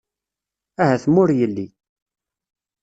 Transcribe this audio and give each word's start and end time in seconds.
Ahat 0.81 1.03
ma 1.09 1.17
ur 1.23 1.29
yelli. 1.39 1.67